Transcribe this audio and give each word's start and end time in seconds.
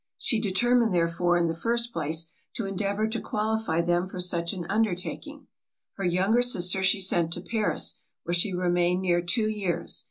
She 0.17 0.39
determined 0.41 0.95
therefore 0.95 1.37
in 1.37 1.45
the 1.45 1.53
first 1.53 1.93
place, 1.93 2.31
to 2.55 2.65
endeavour 2.65 3.07
to 3.07 3.21
qualify 3.21 3.81
them 3.83 4.07
for 4.07 4.19
such 4.19 4.51
an 4.51 4.65
undertaking. 4.67 5.45
Her 5.93 6.03
younger 6.05 6.41
sister 6.41 6.81
she 6.81 6.99
sent 6.99 7.31
to 7.33 7.41
Paris, 7.41 7.99
where 8.23 8.33
she 8.33 8.51
remained 8.51 9.03
near 9.03 9.21
two 9.21 9.47
years. 9.47 9.99